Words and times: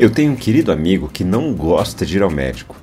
Eu 0.00 0.08
tenho 0.08 0.32
um 0.32 0.36
querido 0.36 0.72
amigo 0.72 1.10
que 1.10 1.22
não 1.22 1.52
gosta 1.52 2.06
de 2.06 2.16
ir 2.16 2.22
ao 2.22 2.30
médico. 2.30 2.74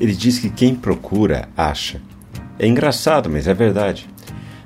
Ele 0.00 0.14
diz 0.14 0.38
que 0.38 0.48
quem 0.48 0.72
procura, 0.72 1.48
acha. 1.56 2.00
É 2.60 2.64
engraçado, 2.64 3.28
mas 3.28 3.48
é 3.48 3.52
verdade. 3.52 4.08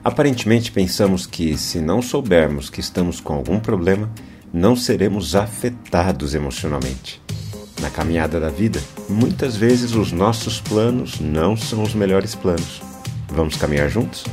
Aparentemente 0.05 0.71
pensamos 0.71 1.25
que, 1.25 1.57
se 1.57 1.81
não 1.81 2.03
soubermos 2.03 2.69
que 2.69 2.79
estamos 2.79 3.21
com 3.21 3.33
algum 3.33 3.59
problema, 3.59 4.11
não 4.53 4.77
seremos 4.77 5.35
afetados 5.35 6.35
emocionalmente. 6.35 7.23
Na 7.81 7.89
caminhada 7.89 8.39
da 8.39 8.51
vida, 8.51 8.83
muitas 9.09 9.57
vezes 9.57 9.95
os 9.95 10.13
nossos 10.13 10.61
planos 10.61 11.19
não 11.21 11.57
são 11.57 11.83
os 11.83 11.95
melhores 11.95 12.35
planos. 12.35 12.83
Vamos 13.31 13.57
caminhar 13.57 13.89
juntos? 13.89 14.25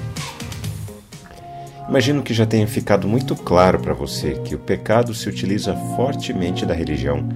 Imagino 1.88 2.22
que 2.22 2.34
já 2.34 2.46
tenha 2.46 2.68
ficado 2.68 3.08
muito 3.08 3.34
claro 3.34 3.80
para 3.80 3.94
você 3.94 4.34
que 4.44 4.56
o 4.56 4.60
pecado 4.60 5.14
se 5.14 5.30
utiliza 5.30 5.74
fortemente 5.96 6.66
da 6.66 6.74
religião 6.74 7.30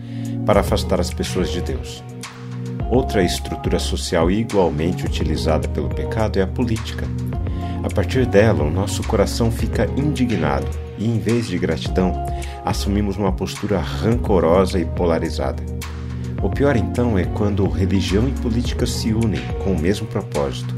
para 0.45 0.59
afastar 0.59 0.99
as 0.99 1.13
pessoas 1.13 1.49
de 1.49 1.61
Deus. 1.61 2.03
Outra 2.89 3.23
estrutura 3.23 3.79
social 3.79 4.29
igualmente 4.29 5.05
utilizada 5.05 5.67
pelo 5.67 5.89
pecado 5.89 6.37
é 6.37 6.43
a 6.43 6.47
política. 6.47 7.05
A 7.83 7.93
partir 7.93 8.25
dela, 8.25 8.63
o 8.63 8.71
nosso 8.71 9.03
coração 9.03 9.51
fica 9.51 9.89
indignado 9.97 10.67
e, 10.97 11.07
em 11.07 11.19
vez 11.19 11.47
de 11.47 11.57
gratidão, 11.57 12.13
assumimos 12.63 13.17
uma 13.17 13.31
postura 13.31 13.79
rancorosa 13.79 14.79
e 14.79 14.85
polarizada. 14.85 15.63
O 16.41 16.49
pior 16.49 16.75
então 16.75 17.17
é 17.17 17.25
quando 17.25 17.67
religião 17.67 18.27
e 18.27 18.31
política 18.31 18.85
se 18.85 19.13
unem 19.13 19.41
com 19.63 19.71
o 19.71 19.79
mesmo 19.79 20.05
propósito, 20.07 20.73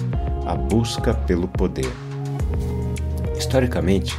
a 0.45 0.55
busca 0.55 1.13
pelo 1.13 1.47
poder. 1.47 1.91
Historicamente, 3.37 4.17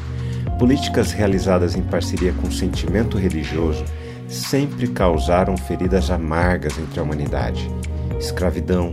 políticas 0.58 1.12
realizadas 1.12 1.74
em 1.74 1.82
parceria 1.82 2.32
com 2.34 2.48
o 2.48 2.52
sentimento 2.52 3.16
religioso 3.16 3.84
sempre 4.28 4.88
causaram 4.88 5.56
feridas 5.56 6.10
amargas 6.10 6.78
entre 6.78 7.00
a 7.00 7.02
humanidade, 7.02 7.68
escravidão, 8.18 8.92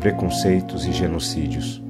preconceitos 0.00 0.84
e 0.84 0.92
genocídios. 0.92 1.82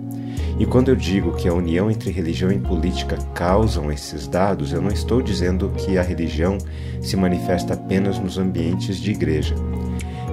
E 0.58 0.64
quando 0.64 0.88
eu 0.88 0.96
digo 0.96 1.34
que 1.36 1.48
a 1.48 1.52
união 1.52 1.90
entre 1.90 2.10
religião 2.10 2.50
e 2.50 2.58
política 2.58 3.18
causam 3.34 3.92
esses 3.92 4.26
dados, 4.26 4.72
eu 4.72 4.80
não 4.80 4.90
estou 4.90 5.20
dizendo 5.20 5.68
que 5.76 5.98
a 5.98 6.02
religião 6.02 6.56
se 7.02 7.16
manifesta 7.16 7.74
apenas 7.74 8.18
nos 8.18 8.38
ambientes 8.38 8.98
de 8.98 9.10
igreja. 9.10 9.54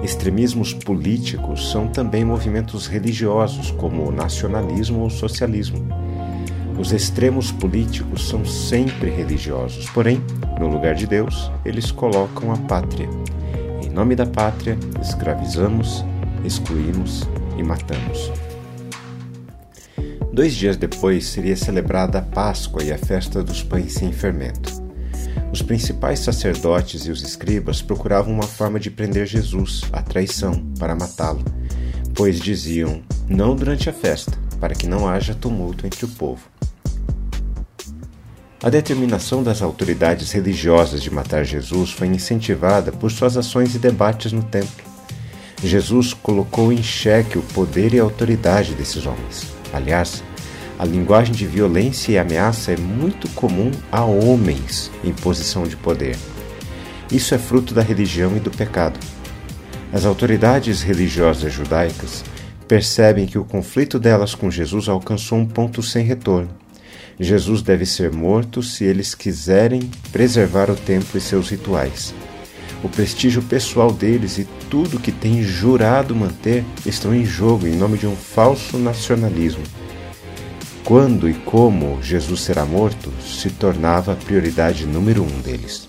Extremismos 0.02 0.72
políticos 0.72 1.70
são 1.70 1.88
também 1.88 2.24
movimentos 2.24 2.86
religiosos, 2.86 3.70
como 3.72 4.08
o 4.08 4.12
nacionalismo 4.12 5.00
ou 5.00 5.10
socialismo. 5.10 5.86
Os 6.78 6.92
extremos 6.92 7.52
políticos 7.52 8.28
são 8.28 8.44
sempre 8.44 9.08
religiosos, 9.08 9.88
porém, 9.90 10.20
no 10.58 10.66
lugar 10.66 10.94
de 10.94 11.06
Deus, 11.06 11.50
eles 11.64 11.90
colocam 11.90 12.52
a 12.52 12.56
pátria. 12.56 13.08
Em 13.82 13.88
nome 13.88 14.16
da 14.16 14.26
pátria, 14.26 14.76
escravizamos, 15.00 16.04
excluímos 16.44 17.22
e 17.56 17.62
matamos. 17.62 18.32
Dois 20.32 20.52
dias 20.52 20.76
depois 20.76 21.26
seria 21.26 21.56
celebrada 21.56 22.18
a 22.18 22.22
Páscoa 22.22 22.82
e 22.82 22.92
a 22.92 22.98
festa 22.98 23.40
dos 23.40 23.62
pães 23.62 23.92
sem 23.92 24.12
fermento. 24.12 24.82
Os 25.52 25.62
principais 25.62 26.18
sacerdotes 26.18 27.06
e 27.06 27.12
os 27.12 27.22
escribas 27.22 27.80
procuravam 27.80 28.34
uma 28.34 28.42
forma 28.42 28.80
de 28.80 28.90
prender 28.90 29.26
Jesus, 29.26 29.82
a 29.92 30.02
traição, 30.02 30.66
para 30.76 30.96
matá-lo, 30.96 31.44
pois 32.16 32.40
diziam: 32.40 33.00
não 33.28 33.54
durante 33.54 33.88
a 33.88 33.92
festa, 33.92 34.36
para 34.58 34.74
que 34.74 34.88
não 34.88 35.06
haja 35.06 35.34
tumulto 35.34 35.86
entre 35.86 36.04
o 36.04 36.08
povo. 36.08 36.53
A 38.64 38.70
determinação 38.70 39.42
das 39.42 39.60
autoridades 39.60 40.32
religiosas 40.32 41.02
de 41.02 41.10
matar 41.10 41.44
Jesus 41.44 41.90
foi 41.90 42.06
incentivada 42.06 42.90
por 42.90 43.12
suas 43.12 43.36
ações 43.36 43.74
e 43.74 43.78
debates 43.78 44.32
no 44.32 44.42
templo. 44.42 44.86
Jesus 45.62 46.14
colocou 46.14 46.72
em 46.72 46.82
xeque 46.82 47.36
o 47.36 47.42
poder 47.42 47.92
e 47.92 48.00
a 48.00 48.02
autoridade 48.02 48.72
desses 48.72 49.04
homens. 49.04 49.46
Aliás, 49.70 50.24
a 50.78 50.84
linguagem 50.86 51.34
de 51.34 51.46
violência 51.46 52.12
e 52.12 52.18
ameaça 52.18 52.72
é 52.72 52.76
muito 52.78 53.28
comum 53.32 53.70
a 53.92 54.02
homens 54.02 54.90
em 55.04 55.12
posição 55.12 55.64
de 55.64 55.76
poder. 55.76 56.16
Isso 57.12 57.34
é 57.34 57.38
fruto 57.38 57.74
da 57.74 57.82
religião 57.82 58.34
e 58.34 58.40
do 58.40 58.50
pecado. 58.50 58.98
As 59.92 60.06
autoridades 60.06 60.80
religiosas 60.80 61.52
judaicas 61.52 62.24
percebem 62.66 63.26
que 63.26 63.36
o 63.36 63.44
conflito 63.44 63.98
delas 63.98 64.34
com 64.34 64.50
Jesus 64.50 64.88
alcançou 64.88 65.36
um 65.36 65.44
ponto 65.44 65.82
sem 65.82 66.02
retorno 66.02 66.63
Jesus 67.18 67.62
deve 67.62 67.86
ser 67.86 68.12
morto 68.12 68.62
se 68.62 68.84
eles 68.84 69.14
quiserem 69.14 69.88
preservar 70.10 70.70
o 70.70 70.74
templo 70.74 71.16
e 71.16 71.20
seus 71.20 71.48
rituais. 71.48 72.14
O 72.82 72.88
prestígio 72.88 73.42
pessoal 73.42 73.92
deles 73.92 74.36
e 74.38 74.46
tudo 74.68 74.98
que 74.98 75.12
têm 75.12 75.42
jurado 75.42 76.14
manter 76.14 76.64
estão 76.84 77.14
em 77.14 77.24
jogo 77.24 77.66
em 77.66 77.76
nome 77.76 77.96
de 77.96 78.06
um 78.06 78.16
falso 78.16 78.76
nacionalismo. 78.76 79.62
Quando 80.84 81.28
e 81.28 81.34
como 81.34 82.02
Jesus 82.02 82.42
será 82.42 82.66
morto 82.66 83.10
se 83.22 83.48
tornava 83.48 84.12
a 84.12 84.16
prioridade 84.16 84.84
número 84.84 85.22
um 85.22 85.40
deles. 85.40 85.88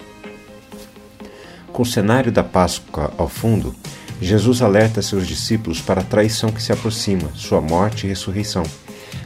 Com 1.74 1.84
o 1.84 1.86
cenário 1.86 2.32
da 2.32 2.44
Páscoa 2.44 3.14
ao 3.18 3.28
fundo, 3.28 3.76
Jesus 4.22 4.62
alerta 4.62 5.02
seus 5.02 5.28
discípulos 5.28 5.82
para 5.82 6.00
a 6.00 6.06
traição 6.06 6.50
que 6.50 6.64
se 6.64 6.72
aproxima, 6.72 7.30
sua 7.34 7.60
morte 7.60 8.06
e 8.06 8.10
ressurreição 8.10 8.64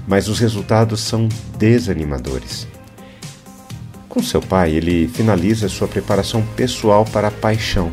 mas 0.10 0.28
os 0.28 0.40
resultados 0.40 1.02
são 1.02 1.30
desanimadores. 1.60 2.68
Com 4.10 4.24
seu 4.24 4.42
pai, 4.42 4.72
ele 4.72 5.08
finaliza 5.08 5.70
sua 5.70 5.88
preparação 5.88 6.44
pessoal 6.56 7.06
para 7.06 7.28
a 7.28 7.32
paixão. 7.32 7.92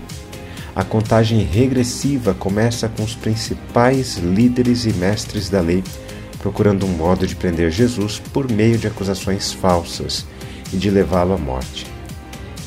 A 0.74 0.82
contagem 0.82 1.40
regressiva 1.42 2.32
começa 2.32 2.88
com 2.88 3.02
os 3.02 3.14
principais 3.14 4.16
líderes 4.16 4.86
e 4.86 4.94
mestres 4.94 5.50
da 5.50 5.60
lei, 5.60 5.84
procurando 6.40 6.86
um 6.86 6.88
modo 6.88 7.26
de 7.26 7.36
prender 7.36 7.70
Jesus 7.70 8.18
por 8.32 8.50
meio 8.50 8.78
de 8.78 8.86
acusações 8.86 9.52
falsas 9.52 10.24
e 10.72 10.76
de 10.78 10.88
levá-lo 10.88 11.34
à 11.34 11.38
morte. 11.38 11.86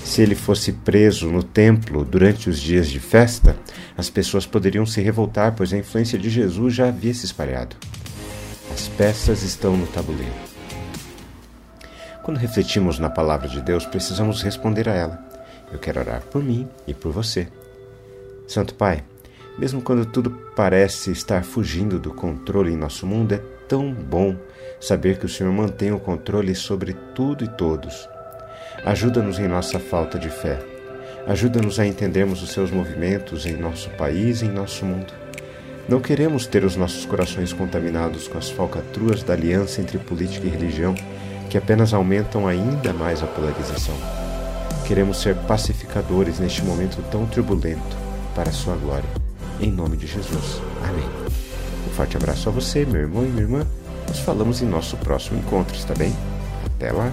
Se 0.04 0.22
ele 0.22 0.36
fosse 0.36 0.74
preso 0.74 1.28
no 1.28 1.42
templo 1.42 2.06
durante 2.06 2.50
os 2.50 2.59
dias 2.59 2.88
de 2.88 3.00
festa, 3.00 3.58
as 3.98 4.09
pessoas 4.09 4.46
poderiam 4.46 4.86
se 4.86 5.02
revoltar, 5.02 5.56
pois 5.56 5.74
a 5.74 5.78
influência 5.78 6.20
de 6.20 6.30
Jesus 6.30 6.74
já 6.74 6.88
havia 6.88 7.14
se 7.14 7.26
espalhado. 7.26 7.76
As 8.72 8.88
peças 8.88 9.44
estão 9.44 9.75
no 9.75 9.88
tabuleiro. 9.88 10.34
Quando 12.24 12.38
refletimos 12.38 13.00
na 13.00 13.09
palavra 13.09 13.47
de 13.47 13.62
Deus, 13.62 13.85
precisamos 13.85 14.41
responder 14.41 14.88
a 14.88 14.94
ela. 14.94 15.19
Eu 15.72 15.80
quero 15.80 16.00
orar 16.00 16.22
por 16.22 16.44
mim 16.44 16.68
e 16.88 16.94
por 16.94 17.12
você. 17.12 17.47
Santo 18.47 18.75
Pai, 18.75 19.03
mesmo 19.58 19.81
quando 19.81 20.06
tudo 20.06 20.31
parece 20.56 21.12
estar 21.12 21.44
fugindo 21.44 22.00
do 22.00 22.13
controle 22.13 22.72
em 22.72 22.78
nosso 22.78 23.06
mundo, 23.06 23.34
é 23.34 23.41
tão 23.68 23.94
bom 23.94 24.35
saber 24.79 25.18
que 25.18 25.25
o 25.25 25.29
Senhor 25.29 25.52
mantém 25.52 25.91
o 25.91 26.00
controle 26.00 26.56
sobre 26.56 26.94
tudo 27.13 27.44
e 27.44 27.47
todos. 27.47 28.08
Ajuda-nos 28.85 29.40
em 29.40 29.47
nossa 29.47 29.79
falta 29.79 30.18
de 30.18 30.29
fé. 30.29 30.59
Ajuda-nos 31.28 31.79
a 31.79 31.85
entendermos 31.85 32.41
os 32.41 32.52
seus 32.52 32.72
movimentos 32.72 33.46
em 33.46 33.58
nosso 33.58 33.90
país 33.91 34.41
e 34.41 34.46
em 34.46 34.52
nosso 34.52 34.85
mundo. 34.85 35.19
Não 35.90 36.00
queremos 36.00 36.46
ter 36.46 36.64
os 36.64 36.76
nossos 36.76 37.04
corações 37.04 37.52
contaminados 37.52 38.28
com 38.28 38.38
as 38.38 38.48
falcatruas 38.48 39.24
da 39.24 39.34
aliança 39.34 39.82
entre 39.82 39.98
política 39.98 40.46
e 40.46 40.50
religião, 40.50 40.94
que 41.50 41.58
apenas 41.58 41.96
aumentam 41.96 42.48
ainda 42.48 42.94
mais 42.94 43.24
a 43.24 43.26
polarização. 43.26 43.96
Queremos 44.88 45.20
ser 45.20 45.36
pacificadores 45.36 46.38
neste 46.38 46.64
momento 46.64 47.04
tão 47.10 47.26
turbulento, 47.26 47.98
para 48.36 48.52
a 48.52 48.54
sua 48.54 48.76
glória. 48.76 49.10
Em 49.60 49.72
nome 49.72 49.98
de 49.98 50.06
Jesus. 50.06 50.62
Amém. 50.88 51.10
Um 51.88 51.92
forte 51.96 52.16
abraço 52.16 52.50
a 52.50 52.52
você, 52.52 52.86
meu 52.86 53.02
irmão 53.02 53.26
e 53.26 53.28
minha 53.28 53.42
irmã. 53.42 53.66
Nos 54.08 54.20
falamos 54.20 54.62
em 54.62 54.68
nosso 54.68 54.96
próximo 54.98 55.40
encontro, 55.40 55.76
está 55.76 55.96
bem? 55.96 56.16
Até 56.68 56.92
lá! 56.92 57.12